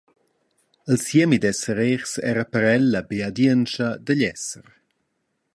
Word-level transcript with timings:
Il 0.91 0.97
siemi 1.03 1.37
d’esser 1.41 1.77
rehs 1.79 2.11
era 2.31 2.45
per 2.51 2.63
el 2.75 2.83
la 2.93 3.01
beadientscha 3.11 3.89
digl 4.05 4.23
esser. 4.33 4.65